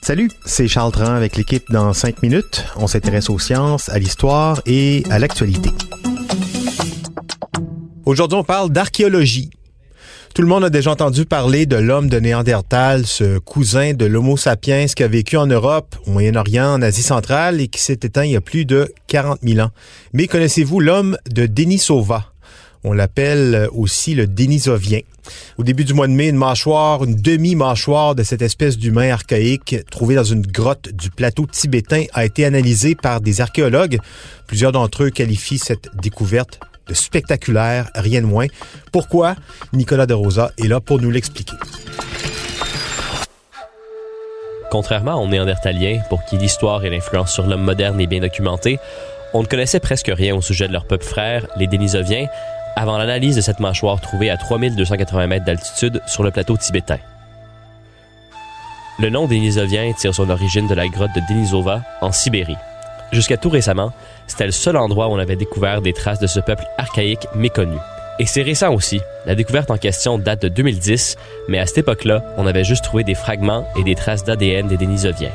Salut, 0.00 0.30
c'est 0.46 0.68
Charles 0.68 0.92
Tran 0.92 1.12
avec 1.12 1.36
l'équipe 1.36 1.70
dans 1.70 1.92
5 1.92 2.22
minutes. 2.22 2.64
On 2.76 2.86
s'intéresse 2.86 3.28
aux 3.28 3.38
sciences, 3.38 3.90
à 3.90 3.98
l'histoire 3.98 4.62
et 4.64 5.02
à 5.10 5.18
l'actualité. 5.18 5.68
Aujourd'hui, 8.06 8.38
on 8.38 8.42
parle 8.42 8.70
d'archéologie. 8.70 9.50
Tout 10.34 10.40
le 10.40 10.48
monde 10.48 10.64
a 10.64 10.70
déjà 10.70 10.92
entendu 10.92 11.26
parler 11.26 11.66
de 11.66 11.76
l'homme 11.76 12.08
de 12.08 12.18
Néandertal, 12.18 13.04
ce 13.04 13.38
cousin 13.38 13.92
de 13.92 14.06
l'Homo 14.06 14.38
sapiens 14.38 14.86
qui 14.86 15.02
a 15.02 15.08
vécu 15.08 15.36
en 15.36 15.46
Europe, 15.46 15.94
au 16.06 16.12
Moyen-Orient, 16.12 16.72
en 16.72 16.80
Asie 16.80 17.02
centrale 17.02 17.60
et 17.60 17.68
qui 17.68 17.82
s'est 17.82 18.00
éteint 18.02 18.24
il 18.24 18.30
y 18.30 18.36
a 18.36 18.40
plus 18.40 18.64
de 18.64 18.90
40 19.08 19.40
000 19.42 19.60
ans. 19.60 19.72
Mais 20.14 20.26
connaissez-vous 20.26 20.80
l'homme 20.80 21.18
de 21.30 21.44
Denisova? 21.44 22.32
On 22.88 22.92
l'appelle 22.92 23.68
aussi 23.72 24.14
le 24.14 24.28
Denisovien. 24.28 25.00
Au 25.58 25.64
début 25.64 25.84
du 25.84 25.92
mois 25.92 26.06
de 26.06 26.12
mai, 26.12 26.28
une 26.28 26.36
mâchoire, 26.36 27.02
une 27.02 27.16
demi-mâchoire 27.16 28.14
de 28.14 28.22
cette 28.22 28.42
espèce 28.42 28.78
d'humain 28.78 29.10
archaïque 29.10 29.74
trouvée 29.90 30.14
dans 30.14 30.22
une 30.22 30.42
grotte 30.42 30.90
du 30.92 31.10
plateau 31.10 31.46
tibétain 31.46 32.04
a 32.12 32.24
été 32.24 32.44
analysée 32.44 32.94
par 32.94 33.20
des 33.20 33.40
archéologues. 33.40 33.98
Plusieurs 34.46 34.70
d'entre 34.70 35.02
eux 35.02 35.10
qualifient 35.10 35.58
cette 35.58 35.88
découverte 36.00 36.60
de 36.86 36.94
spectaculaire, 36.94 37.90
rien 37.96 38.20
de 38.20 38.26
moins. 38.26 38.46
Pourquoi? 38.92 39.34
Nicolas 39.72 40.06
de 40.06 40.14
Rosa 40.14 40.52
est 40.56 40.68
là 40.68 40.78
pour 40.78 41.00
nous 41.00 41.10
l'expliquer. 41.10 41.56
Contrairement 44.70 45.20
aux 45.20 45.26
Néandertaliens, 45.26 46.02
pour 46.08 46.24
qui 46.24 46.38
l'histoire 46.38 46.84
et 46.84 46.90
l'influence 46.90 47.32
sur 47.32 47.48
l'homme 47.48 47.64
moderne 47.64 48.00
est 48.00 48.06
bien 48.06 48.20
documentée, 48.20 48.78
on 49.34 49.42
ne 49.42 49.48
connaissait 49.48 49.80
presque 49.80 50.12
rien 50.14 50.36
au 50.36 50.40
sujet 50.40 50.68
de 50.68 50.72
leur 50.72 50.86
peuple 50.86 51.04
frère, 51.04 51.48
les 51.56 51.66
Denisoviens, 51.66 52.28
avant 52.76 52.98
l'analyse 52.98 53.36
de 53.36 53.40
cette 53.40 53.58
mâchoire 53.58 54.00
trouvée 54.00 54.30
à 54.30 54.36
3280 54.36 55.26
mètres 55.26 55.46
d'altitude 55.46 56.02
sur 56.06 56.22
le 56.22 56.30
plateau 56.30 56.56
tibétain. 56.56 56.98
Le 58.98 59.10
nom 59.10 59.26
Denisovien 59.26 59.92
tire 59.92 60.14
son 60.14 60.30
origine 60.30 60.68
de 60.68 60.74
la 60.74 60.86
grotte 60.88 61.14
de 61.14 61.20
Denisova, 61.28 61.82
en 62.00 62.12
Sibérie. 62.12 62.56
Jusqu'à 63.12 63.36
tout 63.36 63.50
récemment, 63.50 63.92
c'était 64.26 64.46
le 64.46 64.52
seul 64.52 64.76
endroit 64.76 65.08
où 65.08 65.12
on 65.12 65.18
avait 65.18 65.36
découvert 65.36 65.82
des 65.82 65.92
traces 65.92 66.18
de 66.18 66.26
ce 66.26 66.40
peuple 66.40 66.64
archaïque 66.78 67.26
méconnu. 67.34 67.76
Et 68.18 68.26
c'est 68.26 68.42
récent 68.42 68.72
aussi. 68.72 69.00
La 69.26 69.34
découverte 69.34 69.70
en 69.70 69.76
question 69.76 70.18
date 70.18 70.42
de 70.42 70.48
2010, 70.48 71.16
mais 71.48 71.58
à 71.58 71.66
cette 71.66 71.78
époque-là, 71.78 72.24
on 72.38 72.46
avait 72.46 72.64
juste 72.64 72.84
trouvé 72.84 73.04
des 73.04 73.14
fragments 73.14 73.66
et 73.78 73.84
des 73.84 73.94
traces 73.94 74.24
d'ADN 74.24 74.66
des 74.66 74.78
Denisoviens. 74.78 75.32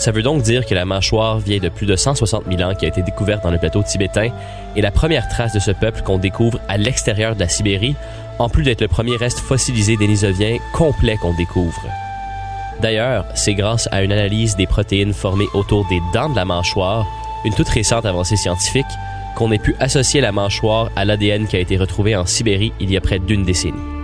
Ça 0.00 0.12
veut 0.12 0.22
donc 0.22 0.42
dire 0.42 0.64
que 0.64 0.74
la 0.74 0.86
mâchoire 0.86 1.40
vient 1.40 1.58
de 1.58 1.68
plus 1.68 1.84
de 1.84 1.94
160 1.94 2.44
000 2.50 2.62
ans 2.62 2.74
qui 2.74 2.86
a 2.86 2.88
été 2.88 3.02
découverte 3.02 3.44
dans 3.44 3.50
le 3.50 3.58
plateau 3.58 3.82
tibétain 3.82 4.30
et 4.74 4.80
la 4.80 4.90
première 4.90 5.28
trace 5.28 5.52
de 5.52 5.58
ce 5.58 5.72
peuple 5.72 6.00
qu'on 6.00 6.16
découvre 6.16 6.58
à 6.68 6.78
l'extérieur 6.78 7.34
de 7.34 7.40
la 7.40 7.50
Sibérie, 7.50 7.94
en 8.38 8.48
plus 8.48 8.62
d'être 8.62 8.80
le 8.80 8.88
premier 8.88 9.16
reste 9.16 9.40
fossilisé 9.40 9.98
dénisovien 9.98 10.56
complet 10.72 11.18
qu'on 11.18 11.34
découvre. 11.34 11.82
D'ailleurs, 12.80 13.26
c'est 13.34 13.52
grâce 13.52 13.90
à 13.92 14.02
une 14.02 14.12
analyse 14.12 14.56
des 14.56 14.66
protéines 14.66 15.12
formées 15.12 15.48
autour 15.52 15.86
des 15.90 16.00
dents 16.14 16.30
de 16.30 16.36
la 16.36 16.46
mâchoire, 16.46 17.06
une 17.44 17.52
toute 17.52 17.68
récente 17.68 18.06
avancée 18.06 18.36
scientifique, 18.36 18.86
qu'on 19.36 19.52
ait 19.52 19.58
pu 19.58 19.76
associer 19.80 20.22
la 20.22 20.32
mâchoire 20.32 20.88
à 20.96 21.04
l'ADN 21.04 21.46
qui 21.46 21.56
a 21.56 21.60
été 21.60 21.76
retrouvé 21.76 22.16
en 22.16 22.24
Sibérie 22.24 22.72
il 22.80 22.90
y 22.90 22.96
a 22.96 23.02
près 23.02 23.18
d'une 23.18 23.44
décennie. 23.44 23.99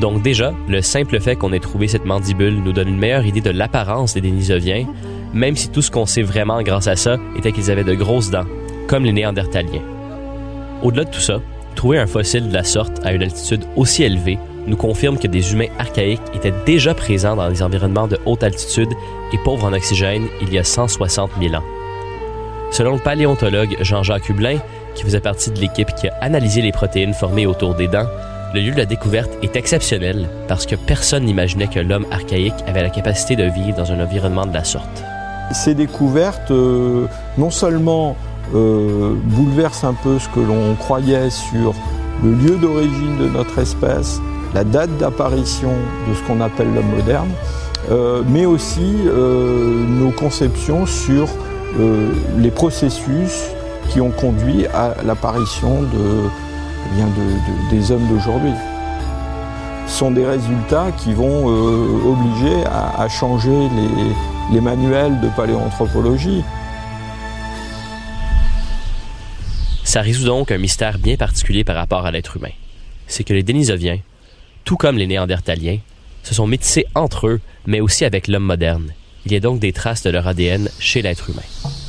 Donc 0.00 0.22
déjà, 0.22 0.52
le 0.68 0.82
simple 0.82 1.20
fait 1.20 1.36
qu'on 1.36 1.52
ait 1.52 1.60
trouvé 1.60 1.88
cette 1.88 2.04
mandibule 2.04 2.62
nous 2.62 2.72
donne 2.72 2.88
une 2.88 2.98
meilleure 2.98 3.24
idée 3.24 3.40
de 3.40 3.50
l'apparence 3.50 4.14
des 4.14 4.20
Denisoviens, 4.20 4.86
même 5.32 5.56
si 5.56 5.70
tout 5.70 5.82
ce 5.82 5.90
qu'on 5.90 6.06
sait 6.06 6.22
vraiment 6.22 6.62
grâce 6.62 6.86
à 6.86 6.96
ça 6.96 7.16
était 7.36 7.52
qu'ils 7.52 7.70
avaient 7.70 7.84
de 7.84 7.94
grosses 7.94 8.30
dents, 8.30 8.46
comme 8.88 9.04
les 9.04 9.12
Néandertaliens. 9.12 9.82
Au-delà 10.82 11.04
de 11.04 11.10
tout 11.10 11.20
ça, 11.20 11.40
trouver 11.74 11.98
un 11.98 12.06
fossile 12.06 12.48
de 12.48 12.54
la 12.54 12.64
sorte 12.64 13.04
à 13.04 13.12
une 13.12 13.22
altitude 13.22 13.64
aussi 13.76 14.02
élevée 14.02 14.38
nous 14.66 14.76
confirme 14.76 15.18
que 15.18 15.28
des 15.28 15.52
humains 15.52 15.68
archaïques 15.78 16.20
étaient 16.34 16.52
déjà 16.66 16.92
présents 16.92 17.36
dans 17.36 17.48
des 17.48 17.62
environnements 17.62 18.08
de 18.08 18.18
haute 18.26 18.42
altitude 18.42 18.92
et 19.32 19.38
pauvres 19.44 19.66
en 19.66 19.72
oxygène 19.72 20.26
il 20.42 20.52
y 20.52 20.58
a 20.58 20.64
160 20.64 21.30
000 21.40 21.54
ans. 21.54 21.64
Selon 22.72 22.94
le 22.94 23.00
paléontologue 23.00 23.76
Jean-Jacques 23.80 24.28
Hublin, 24.28 24.58
qui 24.94 25.04
faisait 25.04 25.20
partie 25.20 25.50
de 25.50 25.60
l'équipe 25.60 25.94
qui 25.94 26.08
a 26.08 26.14
analysé 26.20 26.62
les 26.62 26.72
protéines 26.72 27.14
formées 27.14 27.46
autour 27.46 27.74
des 27.74 27.86
dents, 27.86 28.08
le 28.54 28.60
lieu 28.60 28.72
de 28.72 28.78
la 28.78 28.86
découverte 28.86 29.30
est 29.42 29.56
exceptionnel 29.56 30.28
parce 30.48 30.66
que 30.66 30.76
personne 30.76 31.24
n'imaginait 31.24 31.66
que 31.66 31.80
l'homme 31.80 32.06
archaïque 32.10 32.54
avait 32.66 32.82
la 32.82 32.90
capacité 32.90 33.36
de 33.36 33.44
vivre 33.44 33.76
dans 33.76 33.92
un 33.92 34.00
environnement 34.00 34.46
de 34.46 34.54
la 34.54 34.64
sorte. 34.64 35.04
Ces 35.52 35.74
découvertes, 35.74 36.50
euh, 36.50 37.06
non 37.38 37.50
seulement 37.50 38.16
euh, 38.54 39.14
bouleversent 39.24 39.84
un 39.84 39.94
peu 39.94 40.18
ce 40.18 40.28
que 40.28 40.40
l'on 40.40 40.74
croyait 40.74 41.30
sur 41.30 41.74
le 42.24 42.32
lieu 42.32 42.56
d'origine 42.56 43.18
de 43.18 43.28
notre 43.28 43.58
espèce, 43.58 44.20
la 44.54 44.64
date 44.64 44.96
d'apparition 44.98 45.72
de 46.08 46.14
ce 46.14 46.22
qu'on 46.22 46.40
appelle 46.40 46.72
l'homme 46.74 46.90
moderne, 46.96 47.30
euh, 47.90 48.22
mais 48.28 48.46
aussi 48.46 48.96
nos 49.88 50.10
conceptions 50.10 50.86
sur 50.86 51.28
les 52.38 52.50
processus 52.50 53.50
qui 53.90 54.00
ont 54.00 54.10
conduit 54.10 54.66
à 54.68 54.94
l'apparition 55.04 55.82
de, 55.82 56.30
eh 56.94 57.02
de, 57.02 57.70
des 57.70 57.90
hommes 57.90 58.06
d'aujourd'hui. 58.08 58.52
Sont 59.86 60.10
des 60.10 60.26
résultats 60.26 60.90
qui 60.98 61.14
vont 61.14 61.46
obliger 61.46 62.64
à, 62.66 63.08
changer 63.08 63.68
les, 64.52 64.60
manuels 64.60 65.20
de 65.20 65.28
paléoanthropologie. 65.28 66.42
Ça 69.84 70.00
résout 70.00 70.24
donc 70.24 70.50
un 70.50 70.58
mystère 70.58 70.98
bien 70.98 71.16
particulier 71.16 71.62
par 71.62 71.76
rapport 71.76 72.04
à 72.04 72.10
l'être 72.10 72.36
humain. 72.36 72.50
C'est 73.06 73.22
que 73.22 73.32
les 73.32 73.44
Denisoviens, 73.44 74.00
tout 74.64 74.76
comme 74.76 74.98
les 74.98 75.06
Néandertaliens, 75.06 75.78
se 76.24 76.34
sont 76.34 76.48
métissés 76.48 76.86
entre 76.96 77.28
eux, 77.28 77.40
mais 77.66 77.80
aussi 77.80 78.04
avec 78.04 78.26
l'homme 78.26 78.42
moderne. 78.42 78.92
Il 79.24 79.32
y 79.32 79.36
a 79.36 79.40
donc 79.40 79.60
des 79.60 79.72
traces 79.72 80.02
de 80.02 80.10
leur 80.10 80.26
ADN 80.26 80.68
chez 80.80 81.02
l'être 81.02 81.30
humain. 81.30 81.85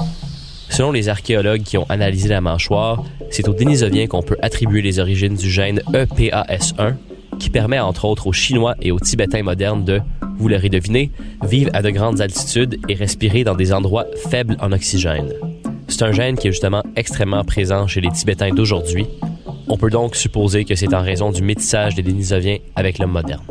Selon 0.77 0.91
les 0.91 1.09
archéologues 1.09 1.63
qui 1.63 1.75
ont 1.79 1.89
analysé 1.89 2.29
la 2.29 2.39
mâchoire, 2.39 3.03
c'est 3.31 3.47
aux 3.47 3.53
Denisoviens 3.55 4.05
qu'on 4.05 4.21
peut 4.21 4.37
attribuer 4.43 4.83
les 4.83 4.99
origines 4.99 5.33
du 5.33 5.49
gène 5.49 5.81
EPAS1, 5.91 6.93
qui 7.39 7.49
permet 7.49 7.79
entre 7.79 8.05
autres 8.05 8.27
aux 8.27 8.31
Chinois 8.31 8.75
et 8.79 8.91
aux 8.91 8.99
Tibétains 8.99 9.41
modernes 9.41 9.83
de, 9.83 10.01
vous 10.37 10.49
l'aurez 10.49 10.69
deviné, 10.69 11.09
vivre 11.43 11.71
à 11.73 11.81
de 11.81 11.89
grandes 11.89 12.21
altitudes 12.21 12.79
et 12.87 12.93
respirer 12.93 13.43
dans 13.43 13.55
des 13.55 13.73
endroits 13.73 14.05
faibles 14.29 14.55
en 14.59 14.71
oxygène. 14.71 15.33
C'est 15.87 16.03
un 16.03 16.11
gène 16.11 16.37
qui 16.37 16.47
est 16.47 16.51
justement 16.51 16.83
extrêmement 16.95 17.43
présent 17.43 17.87
chez 17.87 17.99
les 17.99 18.11
Tibétains 18.11 18.53
d'aujourd'hui. 18.53 19.07
On 19.67 19.77
peut 19.77 19.89
donc 19.89 20.15
supposer 20.15 20.63
que 20.63 20.75
c'est 20.75 20.93
en 20.93 21.01
raison 21.01 21.31
du 21.31 21.41
métissage 21.41 21.95
des 21.95 22.03
Denisoviens 22.03 22.57
avec 22.75 22.99
l'homme 22.99 23.13
moderne. 23.13 23.41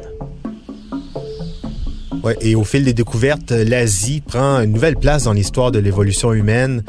Et 2.40 2.54
au 2.54 2.64
fil 2.64 2.84
des 2.84 2.92
découvertes, 2.92 3.50
l'Asie 3.52 4.20
prend 4.20 4.60
une 4.60 4.72
nouvelle 4.72 4.96
place 4.96 5.24
dans 5.24 5.32
l'histoire 5.32 5.70
de 5.70 5.78
l'évolution 5.78 6.32
humaine. 6.32 6.82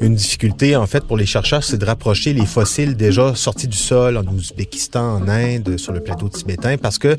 Une 0.00 0.14
difficulté, 0.14 0.76
en 0.76 0.86
fait, 0.86 1.04
pour 1.04 1.16
les 1.16 1.26
chercheurs, 1.26 1.64
c'est 1.64 1.78
de 1.78 1.84
rapprocher 1.84 2.32
les 2.32 2.46
fossiles 2.46 2.96
déjà 2.96 3.34
sortis 3.34 3.68
du 3.68 3.76
sol 3.76 4.16
en 4.16 4.24
Ouzbékistan, 4.24 5.22
en 5.22 5.28
Inde, 5.28 5.78
sur 5.78 5.92
le 5.92 6.00
plateau 6.00 6.28
tibétain, 6.28 6.76
parce 6.76 6.98
que 6.98 7.16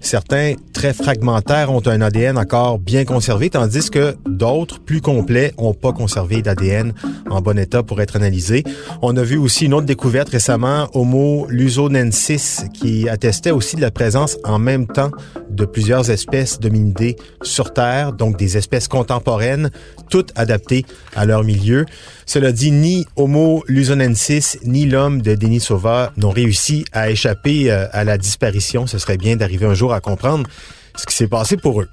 certains, 0.00 0.54
très 0.72 0.92
fragmentaires, 0.92 1.70
ont 1.72 1.86
un 1.86 2.00
ADN 2.00 2.38
encore 2.38 2.78
bien 2.78 3.04
conservé, 3.04 3.50
tandis 3.50 3.90
que 3.90 4.16
d'autres, 4.28 4.80
plus 4.80 5.00
complets, 5.00 5.52
ont 5.58 5.74
pas 5.74 5.92
conservé 5.92 6.42
d'ADN 6.42 6.92
en 7.30 7.40
bon 7.40 7.58
état 7.58 7.82
pour 7.82 8.00
être 8.00 8.16
analysé. 8.16 8.64
On 9.02 9.16
a 9.16 9.22
vu 9.22 9.36
aussi 9.36 9.66
une 9.66 9.74
autre 9.74 9.86
découverte 9.86 10.28
récemment, 10.28 10.88
Homo 10.94 11.46
lusonensis, 11.48 12.64
qui 12.74 13.08
attestait 13.08 13.50
aussi 13.50 13.76
de 13.76 13.80
la 13.80 13.90
présence 13.90 14.38
en 14.44 14.58
même 14.58 14.86
temps 14.86 15.10
de 15.54 15.64
plusieurs 15.64 16.10
espèces 16.10 16.60
d'hominidés 16.60 17.16
sur 17.42 17.72
Terre, 17.72 18.12
donc 18.12 18.36
des 18.36 18.56
espèces 18.56 18.88
contemporaines, 18.88 19.70
toutes 20.10 20.32
adaptées 20.36 20.84
à 21.14 21.24
leur 21.24 21.44
milieu. 21.44 21.86
Cela 22.26 22.52
dit, 22.52 22.70
ni 22.70 23.06
Homo 23.16 23.64
lusonensis 23.68 24.58
ni 24.64 24.86
l'homme 24.86 25.22
de 25.22 25.34
Denisova 25.34 26.12
n'ont 26.16 26.30
réussi 26.30 26.84
à 26.92 27.10
échapper 27.10 27.70
euh, 27.70 27.86
à 27.92 28.04
la 28.04 28.18
disparition. 28.18 28.86
Ce 28.86 28.98
serait 28.98 29.16
bien 29.16 29.36
d'arriver 29.36 29.66
un 29.66 29.74
jour 29.74 29.92
à 29.92 30.00
comprendre 30.00 30.48
ce 30.96 31.06
qui 31.06 31.14
s'est 31.14 31.28
passé 31.28 31.56
pour 31.56 31.80
eux. 31.80 31.88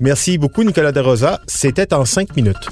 Merci 0.00 0.38
beaucoup, 0.38 0.62
Nicolas 0.62 0.92
De 0.92 1.00
Rosa. 1.00 1.40
C'était 1.46 1.92
en 1.92 2.04
cinq 2.04 2.36
minutes. 2.36 2.68